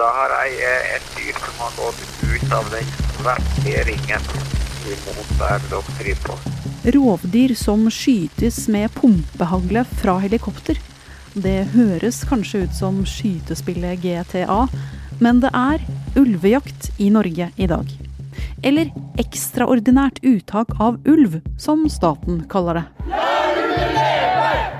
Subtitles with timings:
[0.00, 2.86] Da har jeg eh, et dyr som har gått ut av den
[3.18, 4.28] svarte ringen
[4.88, 6.36] imot der dere driver på.
[6.94, 10.80] Rovdyr som skytes med pumpehagle fra helikopter.
[11.34, 14.62] Det høres kanskje ut som skytespillet GTA,
[15.20, 15.84] men det er
[16.16, 17.92] ulvejakt i Norge i dag.
[18.64, 18.88] Eller
[19.20, 22.86] ekstraordinært uttak av ulv, som staten kaller det.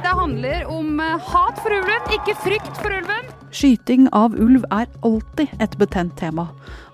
[0.01, 3.29] Det handler om eh, hat for ulven, ikke frykt for ulven.
[3.51, 6.47] Skyting av ulv er alltid et betent tema,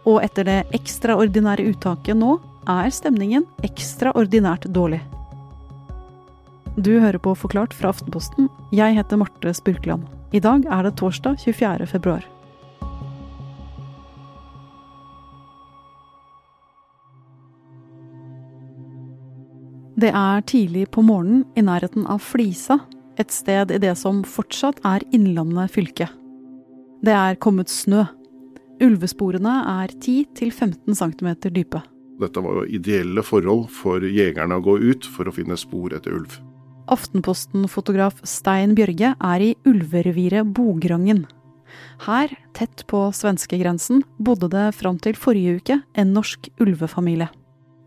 [0.08, 2.38] og etter det ekstraordinære uttaket nå
[2.70, 5.02] er stemningen ekstraordinært dårlig.
[6.76, 8.48] Du hører på Forklart fra Aftenposten.
[8.72, 10.08] Jeg heter Marte Spurkland.
[10.32, 11.86] I dag er det torsdag 24.
[11.92, 12.24] februar.
[19.96, 22.82] Det er tidlig på morgenen i nærheten av Flisa,
[23.16, 26.10] et sted i det som fortsatt er Innlandet fylke.
[27.06, 28.02] Det er kommet snø.
[28.82, 31.84] Ulvesporene er 10-15 cm dype.
[32.18, 36.16] Dette var jo ideelle forhold for jegerne å gå ut for å finne spor etter
[36.16, 36.34] ulv.
[36.90, 41.24] Aftenposten-fotograf Stein Bjørge er i ulvereviret Bograngen.
[42.08, 47.30] Her, tett på svenskegrensen, bodde det fram til forrige uke en norsk ulvefamilie.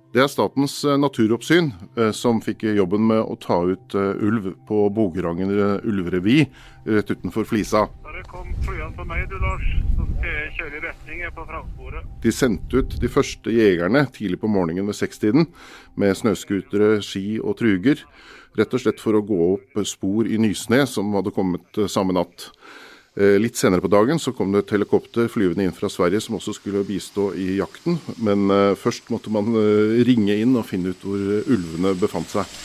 [0.09, 4.55] Det er Statens eh, naturoppsyn eh, som fikk jobben med å ta ut eh, ulv
[4.65, 5.51] på Bogerangen
[5.85, 6.47] ulverevi
[6.89, 7.85] rett utenfor Flisa.
[8.19, 12.07] Bare kom flyene på meg du, Lars, så skal jeg kjøre i retning på framsporet.
[12.19, 15.45] De sendte ut de første jegerne tidlig på morgenen ved sekstiden
[15.95, 18.01] med snøscootere, ski og truger.
[18.59, 22.49] Rett og slett for å gå opp spor i Nysnø som hadde kommet samme natt.
[23.15, 26.57] Litt senere på dagen så kom det et helikopter flyvende inn fra Sverige som også
[26.59, 28.01] skulle bistå i jakten.
[28.19, 28.51] Men
[28.83, 29.55] først måtte man
[30.03, 32.59] ringe inn og finne ut hvor ulvene befant seg.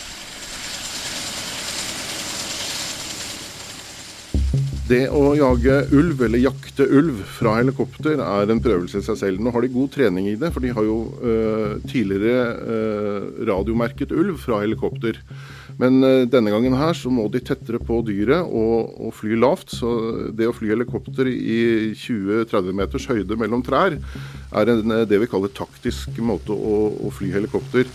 [4.85, 9.41] Det å jage ulv, eller jakte ulv fra helikopter, er en prøvelse i seg selv.
[9.41, 14.12] Nå har de god trening i det, for de har jo uh, tidligere uh, radiomerket
[14.12, 15.23] ulv fra helikopter.
[15.81, 19.73] Men uh, denne gangen her så må de tettere på dyret og, og, fly lavt.
[19.73, 19.94] Så
[20.37, 23.97] det å fly helikopter i 20-30 meters høyde mellom trær,
[24.53, 26.77] er en, det vi kaller taktisk måte å,
[27.09, 27.89] å fly helikopter.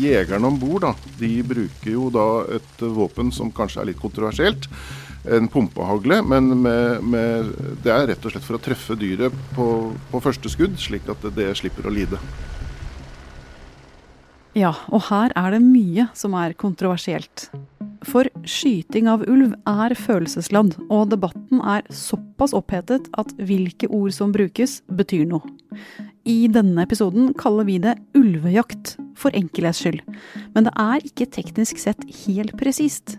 [0.00, 0.86] Jegerne om bord
[1.20, 4.68] bruker jo da et våpen som kanskje er litt kontroversielt.
[5.28, 7.50] En pumpehagle, men med, med,
[7.84, 9.66] det er rett og slett for å treffe dyret på,
[10.12, 12.20] på første skudd, slik at det slipper å lide.
[14.56, 17.50] Ja, og her er det mye som er kontroversielt.
[18.08, 24.32] For skyting av ulv er følelsesladd, og debatten er såpass opphetet at hvilke ord som
[24.32, 25.44] brukes, betyr noe.
[26.24, 30.00] I denne episoden kaller vi det ulvejakt, for enkelhets skyld.
[30.54, 33.18] Men det er ikke teknisk sett helt presist.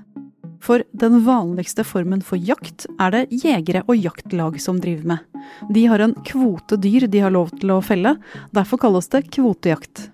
[0.62, 5.42] For den vanligste formen for jakt er det jegere og jaktlag som driver med.
[5.74, 8.16] De har en kvote dyr de har lov til å felle,
[8.54, 10.10] derfor kalles det kvotejakt.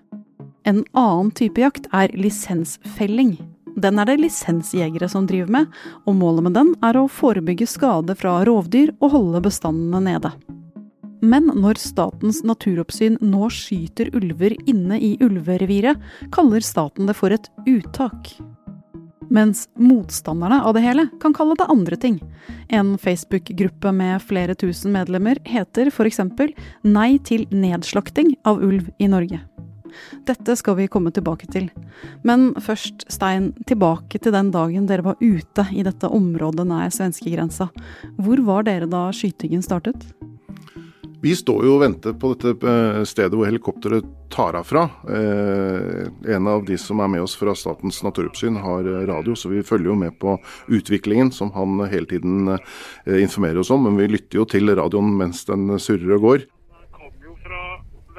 [0.68, 3.36] En annen type jakt er lisensfelling.
[3.78, 5.72] Den er det lisensjegere som driver med,
[6.08, 10.32] og målet med den er å forebygge skade fra rovdyr og holde bestandene nede.
[11.20, 15.98] Men når Statens naturoppsyn nå skyter ulver inne i ulvereviret,
[16.34, 18.36] kaller staten det for et uttak.
[19.28, 22.16] Mens motstanderne av det hele kan kalle det andre ting.
[22.72, 26.22] En Facebook-gruppe med flere tusen medlemmer heter f.eks.
[26.86, 29.42] Nei til nedslakting av ulv i Norge.
[30.28, 31.68] Dette skal vi komme tilbake til.
[32.26, 37.68] Men først, Stein, tilbake til den dagen dere var ute i dette området nær svenskegrensa.
[38.16, 40.08] Hvor var dere da skytingen startet?
[41.22, 44.84] Vi står jo og venter på dette eh, stedet hvor helikopteret tar av fra.
[45.10, 49.64] Eh, en av de som er med oss fra Statens naturoppsyn har radio, så vi
[49.66, 50.36] følger jo med på
[50.70, 53.88] utviklingen som han hele tiden eh, informerer oss om.
[53.88, 56.46] Men vi lytter jo til radioen mens den surrer og går.
[56.46, 57.64] Den kom jo fra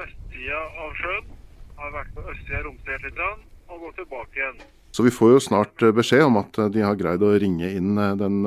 [0.02, 1.32] vestsida av sjøen
[1.80, 4.60] har vært på østsida romstert litt og går tilbake igjen.
[4.92, 7.68] Så vi får jo snart eh, beskjed om at eh, de har greid å ringe
[7.78, 8.42] inn eh, den,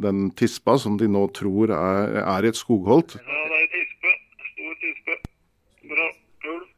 [0.00, 3.18] den tispa som de nå tror er, er et skogholt.
[3.20, 4.14] Ja, det er tispe.
[4.48, 5.18] Stor tispe.
[5.20, 5.20] Bra.
[5.20, 5.80] Eh,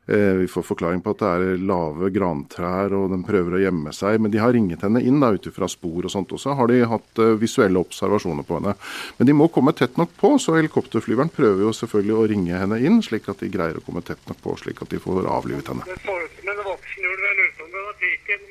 [0.06, 4.18] vi får forklaring på at det er lave grantrær og den prøver å gjemme seg.
[4.20, 6.34] Men de har ringet henne inn da, ut fra spor og sånt.
[6.36, 8.74] Og så har de hatt uh, visuelle observasjoner på henne.
[9.18, 12.80] Men de må komme tett nok på, så helikopterflyveren prøver jo selvfølgelig å ringe henne
[12.84, 15.72] inn, slik at de greier å komme tett nok på, slik at de får avlivet
[15.72, 15.88] henne.
[15.88, 17.24] Det så ut som en voksen ulv.
[17.24, 17.96] Jeg lurer på om det var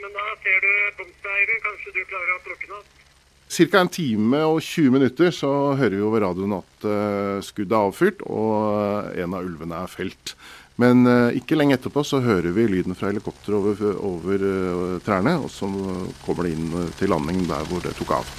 [0.01, 0.74] men da ser du
[1.04, 1.63] punkteieren.
[1.69, 3.03] Kanskje du klarer å plukke den opp?
[3.54, 3.80] Ca.
[3.80, 8.24] en time og 20 minutter så hører vi over radioen at uh, skuddet er avfyrt
[8.26, 10.34] og en av ulvene er felt.
[10.82, 14.48] Men uh, ikke lenge etterpå så hører vi lyden fra helikopteret over, over
[15.06, 15.70] trærne, og så
[16.26, 18.34] kommer det inn til landing der hvor det tok av.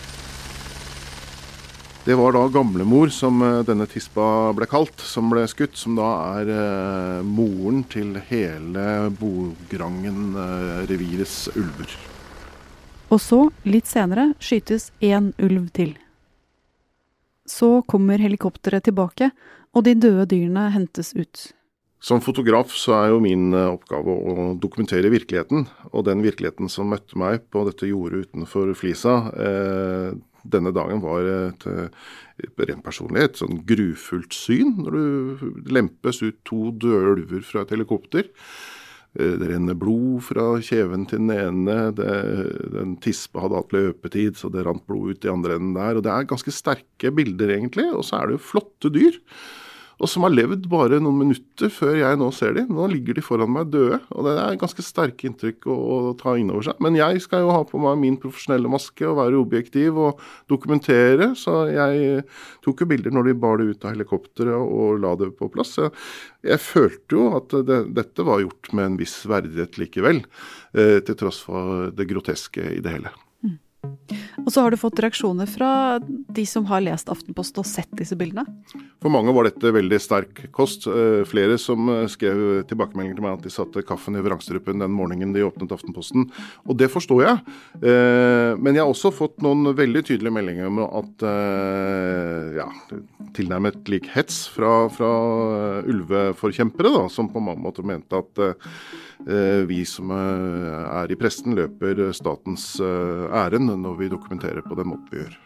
[2.05, 5.73] Det var da gamlemor, som eh, denne tispa ble kalt, som ble skutt.
[5.81, 12.14] Som da er eh, moren til hele Bograngen-revirets eh, ulver.
[13.15, 15.93] Og så, litt senere, skytes én ulv til.
[17.47, 19.29] Så kommer helikopteret tilbake,
[19.75, 21.53] og de døde dyrene hentes ut.
[22.05, 25.69] Som fotograf så er jo min eh, oppgave å dokumentere virkeligheten.
[25.93, 30.11] Og den virkeligheten som møtte meg på dette jordet utenfor Flisa eh,
[30.45, 31.65] denne dagen, var et,
[32.45, 34.75] et rent personlig et sånn grufullt syn.
[34.83, 38.29] Når du lempes ut to døde ulver fra et helikopter.
[39.15, 41.79] Eh, det renner blod fra kjeven til den ene.
[41.97, 42.15] Det,
[42.75, 45.99] den tispa hadde hatt løpetid, så det rant blod ut i andre enden der.
[45.99, 47.91] Og det er ganske sterke bilder, egentlig.
[47.95, 49.21] Og så er det jo flotte dyr
[50.01, 52.71] og som har levd bare noen minutter før jeg nå ser dem.
[52.75, 56.35] Nå ligger de foran meg døde, og det er ganske sterke inntrykk å, å ta
[56.41, 56.81] inn over seg.
[56.85, 61.33] Men jeg skal jo ha på meg min profesjonelle maske og være objektiv og dokumentere,
[61.39, 62.25] så jeg
[62.65, 65.77] tok jo bilder når de bar det ut av helikopteret og la det på plass.
[65.79, 65.95] Jeg,
[66.51, 70.25] jeg følte jo at det, dette var gjort med en viss verdighet likevel,
[70.75, 73.15] eh, til tross for det groteske i det hele.
[74.45, 75.71] Og så har du fått reaksjoner fra
[76.05, 78.45] de som har lest Aftenposten og sett disse bildene?
[79.03, 80.87] For mange var dette veldig sterk kost.
[80.89, 84.93] Eh, flere som eh, skrev tilbakemeldinger til meg at de satte kaffen i vrangstrupen den
[84.93, 86.29] morgenen de åpnet Aftenposten.
[86.69, 87.57] Og det forstår jeg.
[87.81, 91.25] Eh, men jeg har også fått noen veldig tydelige meldinger om at
[92.55, 92.67] ja,
[93.37, 95.11] tilnærmet lik hets fra, fra
[95.89, 98.43] ulveforkjempere, da, som på mange måter mente at
[99.69, 105.23] vi som er i presten, løper statens ærend når vi dokumenterer på den måten vi
[105.23, 105.39] gjør.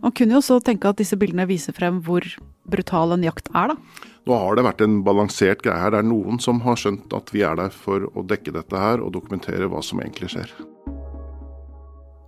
[0.00, 2.24] Man kunne jo også tenke at disse bildene viser frem hvor
[2.70, 4.08] brutal en jakt er, da?
[4.28, 5.94] Nå har det vært en balansert greie her.
[5.94, 9.02] Det er noen som har skjønt at vi er der for å dekke dette her
[9.02, 10.52] og dokumentere hva som egentlig skjer.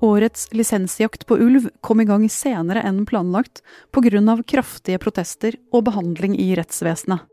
[0.03, 3.63] Årets lisensjakt på ulv kom i gang senere enn planlagt
[3.95, 4.43] pga.
[4.43, 7.29] kraftige protester og behandling i rettsvesenet.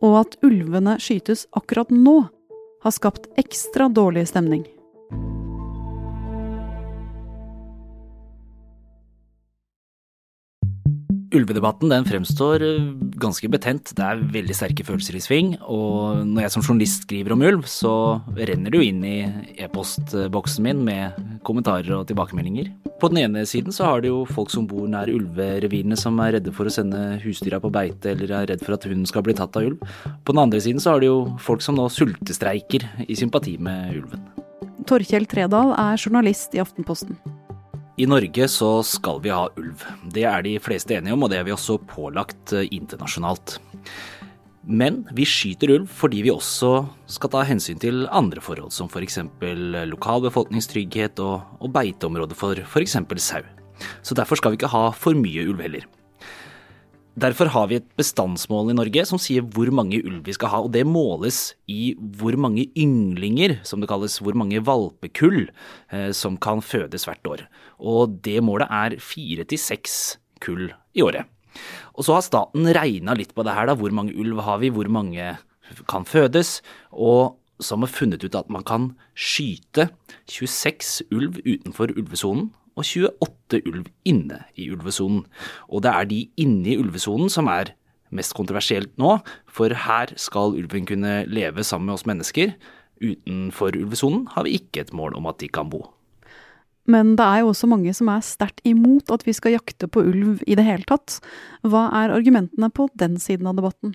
[0.00, 2.22] Og at ulvene skytes akkurat nå,
[2.80, 4.64] har skapt ekstra dårlig stemning.
[11.30, 12.86] Ulvedebatten den fremstår eh,
[13.22, 13.92] ganske betent.
[13.94, 15.52] Det er veldig sterke følelser i sving.
[15.62, 17.92] Og når jeg som journalist skriver om ulv, så
[18.34, 19.18] renner det jo inn i
[19.62, 22.72] e-postboksen min med kommentarer og tilbakemeldinger.
[23.00, 26.34] På den ene siden så har det jo folk som bor nær ulverevirene som er
[26.38, 29.36] redde for å sende husdyra på beite eller er redd for at hunden skal bli
[29.38, 29.84] tatt av ulv.
[30.26, 34.00] På den andre siden så har det jo folk som nå sultestreiker i sympati med
[34.02, 34.26] ulven.
[34.90, 37.20] Torkjell Tredal er journalist i Aftenposten.
[38.00, 39.82] I Norge så skal vi ha ulv.
[40.14, 43.58] Det er de fleste enige om, og det er vi også pålagt eh, internasjonalt.
[44.64, 46.70] Men vi skyter ulv fordi vi også
[47.10, 49.18] skal ta hensyn til andre forhold, som f.eks.
[49.90, 52.96] lokal befolkningstrygghet og, og beiteområder for f.eks.
[53.20, 53.44] sau.
[54.04, 55.88] Så derfor skal vi ikke ha for mye ulv heller.
[57.18, 60.60] Derfor har vi et bestandsmål i Norge som sier hvor mange ulv vi skal ha,
[60.62, 65.48] og det måles i hvor mange ynglinger, som det kalles, hvor mange valpekull,
[65.90, 67.42] eh, som kan fødes hvert år.
[67.82, 71.26] Og det målet er fire til seks kull i året.
[71.98, 73.74] Og så har staten regna litt på det her, da.
[73.74, 75.34] Hvor mange ulv har vi, hvor mange
[75.90, 76.60] kan fødes?
[76.94, 79.90] Og som har funnet ut at man kan skyte
[80.30, 85.24] 26 ulv utenfor ulvesonen og 28 ulv inne i ulvesonen.
[85.68, 87.74] Og det er de inne i ulvesonen som er
[88.14, 92.54] mest kontroversielt nå, for her skal ulven kunne leve sammen med oss mennesker.
[93.00, 95.86] Utenfor ulvesonen har vi ikke et mål om at de kan bo.
[96.90, 100.02] Men det er jo også mange som er sterkt imot at vi skal jakte på
[100.02, 101.20] ulv i det hele tatt.
[101.62, 103.94] Hva er argumentene på den siden av debatten?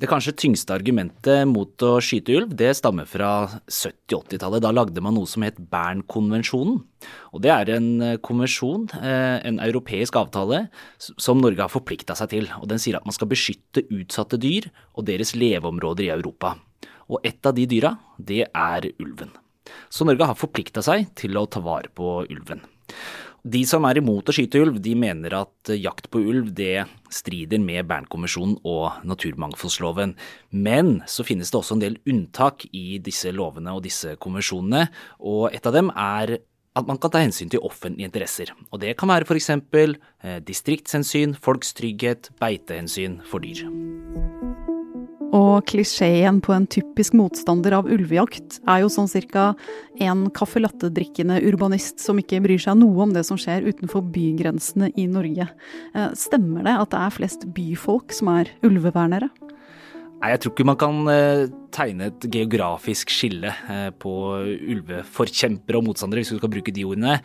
[0.00, 4.62] Det kanskje tyngste argumentet mot å skyte ulv, det stammer fra 70-80-tallet.
[4.64, 6.78] Da lagde man noe som het Bernkonvensjonen.
[7.36, 10.62] Og det er en eh, konvensjon, eh, en europeisk avtale,
[10.96, 12.48] som Norge har forplikta seg til.
[12.62, 16.54] Og den sier at man skal beskytte utsatte dyr og deres leveområder i Europa.
[17.12, 19.36] Og et av de dyra, det er ulven.
[19.92, 22.64] Så Norge har forplikta seg til å ta vare på ulven.
[23.42, 27.62] De som er imot å skyte ulv, de mener at jakt på ulv det strider
[27.62, 30.12] med Bernkonvensjonen og naturmangfoldsloven.
[30.52, 34.86] Men så finnes det også en del unntak i disse lovene og disse konvensjonene,
[35.18, 36.36] og et av dem er
[36.78, 38.52] at man kan ta hensyn til offentlige interesser.
[38.70, 39.50] Og det kan være f.eks.
[39.50, 43.66] Eh, distriktshensyn, folks trygghet, beitehensyn for dyr.
[45.36, 49.52] Og klisjeen på en typisk motstander av ulvejakt er jo sånn cirka
[50.02, 54.90] en caffè latte-drikkende urbanist som ikke bryr seg noe om det som skjer utenfor bygrensene
[54.98, 55.46] i Norge.
[55.94, 59.30] Eh, stemmer det at det er flest byfolk som er ulvevernere?
[60.20, 64.14] Nei, Jeg tror ikke man kan eh, tegne et geografisk skille eh, på
[64.74, 67.20] ulveforkjempere og motstandere, hvis vi skal bruke de ordene.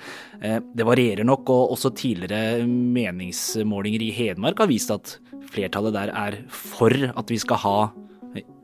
[0.46, 5.18] Det varierer nok, og også tidligere meningsmålinger i Hedmark har vist at
[5.54, 7.78] flertallet der er for at vi skal ha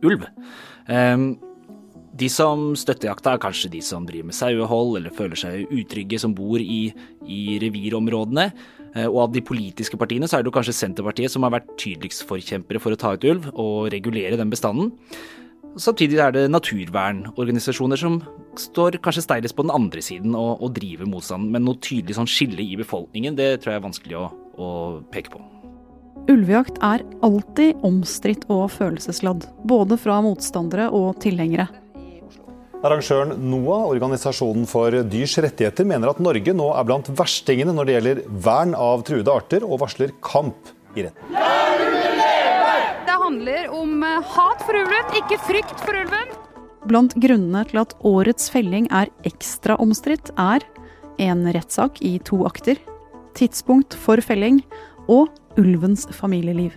[0.05, 0.27] ulv.
[2.11, 6.19] De som støtter jakta, er kanskje de som driver med sauehold eller føler seg utrygge,
[6.19, 6.91] som bor i,
[7.23, 8.49] i revirområdene.
[8.91, 11.69] Eh, og av de politiske partiene så er det jo kanskje Senterpartiet som har vært
[11.79, 14.91] tydeligst forkjempere for å ta ut ulv og regulere den bestanden.
[15.79, 18.19] Samtidig er det naturvernorganisasjoner som
[18.59, 22.27] står kanskje steilest på den andre siden og, og driver motstanden, Men noe tydelig sånn
[22.27, 24.27] skille i befolkningen, det tror jeg er vanskelig å,
[24.59, 24.69] å
[25.15, 25.60] peke på.
[26.29, 31.65] Ulvejakt er alltid omstridt og følelsesladd, både fra motstandere og tilhengere.
[32.81, 37.95] Arrangøren NOAH, organisasjonen for dyrs rettigheter, mener at Norge nå er blant verstingene når det
[37.95, 41.35] gjelder vern av truede arter, og varsler kamp i retten.
[43.05, 46.37] Det handler om eh, hat for ulven, ikke frykt for ulven.
[46.89, 50.65] Blant grunnene til at årets felling er ekstra omstridt, er
[51.21, 52.81] en rettssak i to akter,
[53.37, 54.63] tidspunkt for felling
[55.09, 56.75] og ulvens familieliv.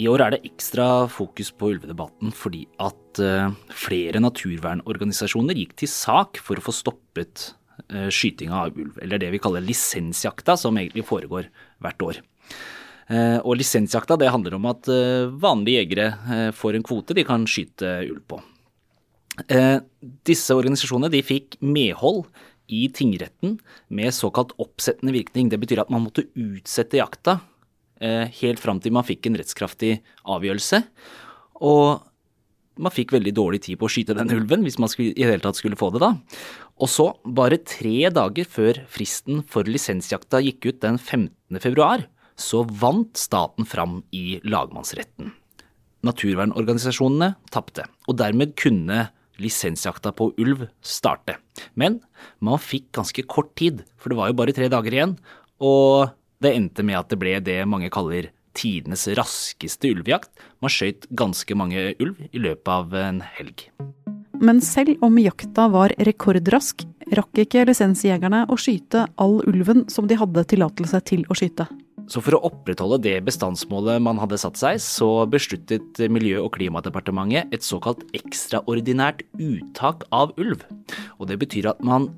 [0.00, 5.90] I år er det ekstra fokus på ulvedebatten fordi at uh, flere naturvernorganisasjoner gikk til
[5.92, 7.50] sak for å få stoppet
[7.92, 11.50] uh, skytinga av ulv, eller det vi kaller lisensjakta, som egentlig foregår
[11.84, 12.22] hvert år.
[13.12, 14.88] Uh, og lisensjakta det handler om at
[15.42, 18.40] vanlige jegere får en kvote de kan skyte ulv på.
[20.28, 22.26] Disse organisasjonene de fikk medhold
[22.72, 23.58] i tingretten
[23.92, 25.52] med såkalt oppsettende virkning.
[25.52, 27.38] Det betyr at man måtte utsette jakta
[28.02, 30.82] Eh, helt fram til man fikk en rettskraftig avgjørelse.
[31.62, 32.02] Og
[32.82, 35.28] man fikk veldig dårlig tid på å skyte den ulven, hvis man skulle, i det
[35.28, 36.16] hele tatt skulle få det da.
[36.82, 41.60] Og så, bare tre dager før fristen for lisensjakta gikk ut den 15.
[41.62, 45.30] februar, så vant staten fram i lagmannsretten.
[46.02, 49.04] Naturvernorganisasjonene tapte, og dermed kunne
[49.42, 51.36] lisensjakta på ulv starte.
[51.74, 52.00] Men
[52.40, 55.16] man fikk ganske kort tid, for det var jo bare tre dager igjen.
[55.62, 60.30] Og det endte med at det ble det mange kaller tidenes raskeste ulvejakt.
[60.62, 63.68] Man skjøt ganske mange ulv i løpet av en helg.
[64.42, 66.82] Men selv om jakta var rekordrask,
[67.14, 71.68] rakk ikke lisensjegerne å skyte all ulven som de hadde tillatelse til å skyte.
[72.10, 77.52] Så for å opprettholde det bestandsmålet man hadde satt seg, så besluttet Miljø- og klimadepartementet
[77.54, 80.64] et såkalt ekstraordinært uttak av ulv.
[81.18, 82.10] Og det betyr at man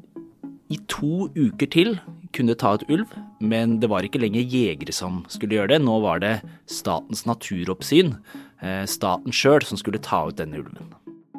[0.72, 1.96] i to uker til
[2.34, 3.12] kunne ta ut ulv,
[3.44, 5.82] men det var ikke lenger jegere som skulle gjøre det.
[5.84, 6.34] Nå var det
[6.70, 8.16] Statens naturoppsyn,
[8.62, 10.94] eh, staten sjøl, som skulle ta ut denne ulven.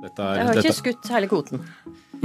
[0.06, 1.64] Dette er, jeg har ikke skutt hele kvoten.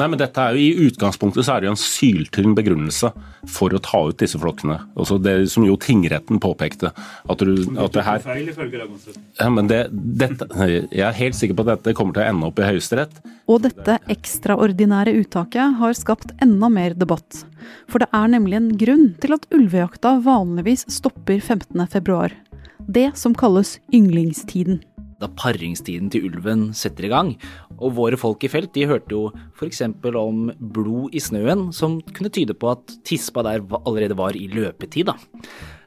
[0.01, 3.11] Nei, men dette er jo I utgangspunktet så er det jo en syltynn begrunnelse
[3.51, 4.79] for å ta ut disse flokkene.
[4.97, 6.93] Altså det som jo tingretten påpekte.
[6.95, 11.73] At, du, at det her ja, men det, dette, Jeg er helt sikker på at
[11.75, 13.21] dette kommer til å ende opp i Høyesterett.
[13.51, 17.43] Og dette ekstraordinære uttaket har skapt enda mer debatt.
[17.91, 22.31] For det er nemlig en grunn til at ulvejakta vanligvis stopper 15.2.
[22.91, 24.81] Det som kalles ynglingstiden
[25.21, 27.35] da paringstiden til ulven setter i gang.
[27.79, 29.27] Og våre folk i felt de hørte jo
[29.59, 29.83] f.eks.
[30.17, 35.13] om blod i snøen, som kunne tyde på at tispa der allerede var i løpetid.
[35.13, 35.17] da.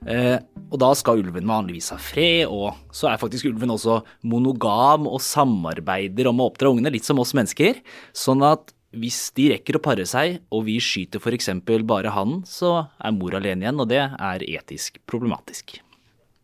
[0.09, 0.37] Eh,
[0.73, 5.21] og da skal ulven vanligvis ha fred, og så er faktisk ulven også monogam og
[5.23, 7.79] samarbeider om å oppdra ungene, litt som oss mennesker.
[8.15, 11.49] Sånn at hvis de rekker å pare seg, og vi skyter f.eks.
[11.87, 15.79] bare hannen, så er mor alene igjen, og det er etisk problematisk.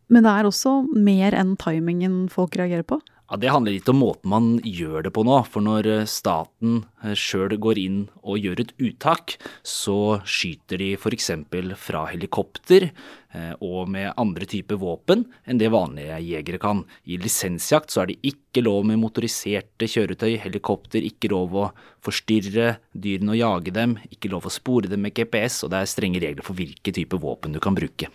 [0.10, 3.00] Men det er også mer enn timingen folk reagerer på?
[3.30, 5.36] Ja, Det handler litt om måten man gjør det på nå.
[5.46, 10.96] For når eh, staten eh, sjøl går inn og gjør et uttak, så skyter de
[10.98, 11.30] f.eks.
[11.78, 16.82] fra helikopter eh, og med andre typer våpen enn det vanlige jegere kan.
[17.06, 21.68] I lisensjakt så er det ikke lov med motoriserte kjøretøy, helikopter, ikke lov å
[22.02, 25.94] forstyrre dyrene og jage dem, ikke lov å spore dem med GPS, og det er
[25.94, 28.10] strenge regler for hvilke typer våpen du kan bruke.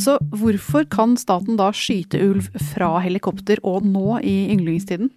[0.00, 5.12] Så hvorfor kan staten da skyte ulv fra helikopter og nå i ynglingstiden?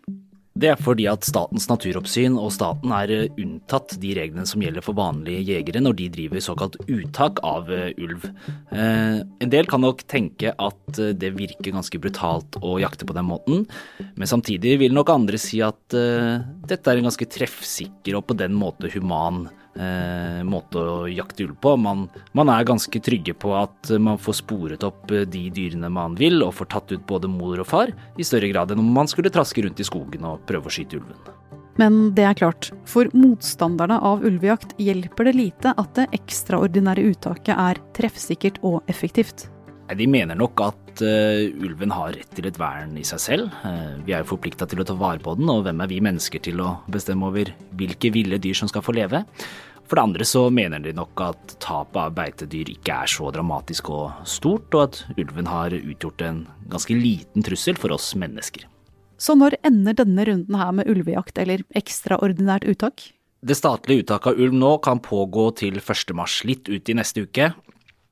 [0.54, 4.86] Det er fordi at Statens naturoppsyn og staten er eh, unntatt de reglene som gjelder
[4.86, 8.28] for vanlige jegere når de driver såkalt uttak av eh, ulv.
[8.70, 13.26] Eh, en del kan nok tenke at det virker ganske brutalt å jakte på den
[13.32, 13.66] måten,
[14.14, 18.54] men samtidig vil nok andre si at dette er en ganske treffsikker og på den
[18.58, 19.48] måte human
[20.46, 21.76] måte å jakte ulv på.
[21.82, 22.06] Man,
[22.38, 26.54] man, er ganske trygge på at man får sporet opp de dyrene man vil, og
[26.60, 29.66] får tatt ut både mor og far, i større grad enn om man skulle traske
[29.66, 31.34] rundt i skogen og prøve å skyte ulven.
[31.82, 37.56] Men det er klart, for motstanderne av ulvejakt hjelper det lite at det ekstraordinære uttaket
[37.58, 39.48] er treffsikkert og effektivt.
[39.98, 43.54] De mener nok at uh, ulven har rett til et vern i seg selv.
[43.66, 46.02] Uh, vi er jo forplikta til å ta vare på den, og hvem er vi
[46.04, 49.24] mennesker til å bestemme over hvilke ville dyr som skal få leve?
[49.84, 53.92] For det andre så mener de nok at tapet av beitedyr ikke er så dramatisk
[53.94, 58.66] og stort, og at ulven har utgjort en ganske liten trussel for oss mennesker.
[59.22, 63.12] Så når ender denne runden her med ulvejakt eller ekstraordinært uttak?
[63.44, 66.16] Det statlige uttaket av ulv nå kan pågå til 1.
[66.16, 67.52] mars, litt ut i neste uke.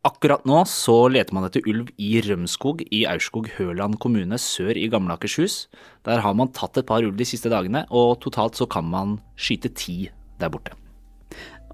[0.02, 5.14] Akkurat nå så leter man etter ulv i Rømskog i Aurskog-Høland kommune sør i Gamle
[5.14, 5.68] Akershus.
[6.10, 9.20] Der har man tatt et par ulv de siste dagene, og totalt så kan man
[9.38, 10.10] skyte ti
[10.42, 10.74] der borte.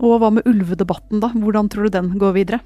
[0.03, 1.31] Og hva med ulvedebatten, da?
[1.31, 2.59] Hvordan tror du den går videre?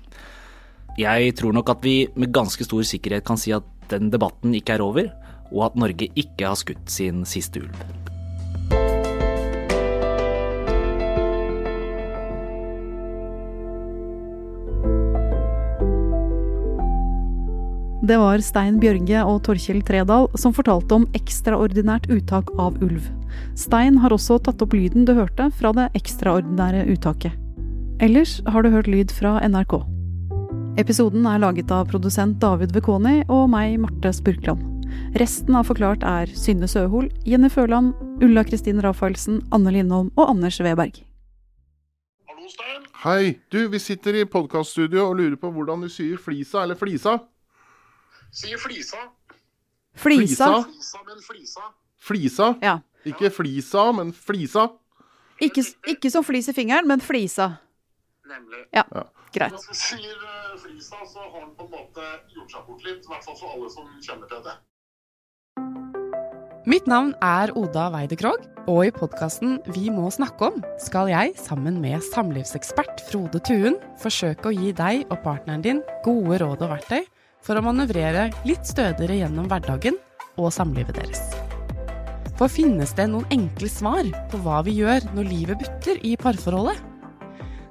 [0.97, 4.79] Jeg tror nok at vi med ganske stor sikkerhet kan si at den debatten ikke
[4.79, 5.13] er over,
[5.53, 8.00] og at Norge ikke har skutt sin siste ulv.
[18.01, 23.03] Det var Stein Bjørge og Torkjell Tredal som fortalte om ekstraordinært uttak av ulv.
[23.53, 27.35] Stein har også tatt opp lyden du hørte fra det ekstraordinære uttaket.
[28.01, 29.75] Ellers har du hørt lyd fra NRK.
[30.81, 34.65] Episoden er laget av produsent David Vekoni og meg, Marte Spurkland.
[35.21, 37.93] Resten av Forklart er Synne Søhol, Jenny Førland,
[38.25, 41.03] Ulla Kristin Rafaelsen, Anne Lindholm og Anders Weberg.
[42.25, 42.81] Hallo, Stein.
[43.05, 43.37] Hei.
[43.53, 47.19] Du, vi sitter i podkaststudio og lurer på hvordan du syr flisa, eller flisa.
[48.31, 48.97] Sier flisa.
[49.99, 50.47] Flisa.
[50.63, 51.61] Flisa, men flisa.
[52.01, 52.47] Flisa.
[52.63, 52.77] Ja.
[53.05, 54.69] Ikke flisa, men flisa.
[55.41, 57.49] Ikke, ikke som flis i fingeren, men flisa.
[58.29, 58.65] Nemlig.
[58.73, 59.03] Ja, Ja.
[59.33, 59.51] greit.
[59.51, 63.03] Når du sier eh, flisa, så har den på en måte gjort seg bort litt.
[63.03, 64.57] I hvert fall for alle som kjenner til det.
[66.69, 71.33] Mitt navn er Oda Weide Krogh, og i podkasten Vi må snakke om skal jeg,
[71.41, 76.69] sammen med samlivsekspert Frode Tuen, forsøke å gi deg og partneren din gode råd og
[76.75, 77.01] verktøy
[77.45, 79.97] for å manøvrere litt stødigere gjennom hverdagen
[80.39, 81.23] og samlivet deres.
[82.39, 86.79] For finnes det noen enkle svar på hva vi gjør når livet butter i parforholdet?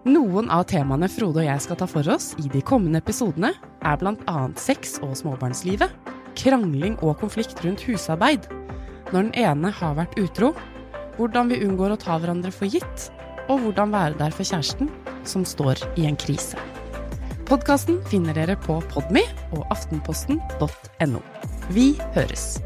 [0.07, 3.51] Noen av temaene Frode og jeg skal ta for oss i de kommende episodene,
[3.85, 4.37] er bl.a.
[4.57, 5.93] sex og småbarnslivet,
[6.39, 8.47] krangling og konflikt rundt husarbeid,
[9.11, 10.55] når den ene har vært utro,
[11.19, 13.11] hvordan vi unngår å ta hverandre for gitt,
[13.51, 14.89] og hvordan være der for kjæresten
[15.27, 16.57] som står i en krise.
[17.51, 21.23] Podkasten finner dere på Podme og aftenposten.no.
[21.75, 22.61] Vi høres!